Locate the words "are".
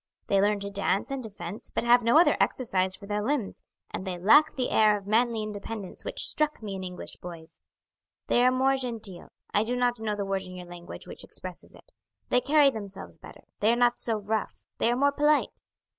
8.41-8.49, 13.71-13.75, 14.91-14.95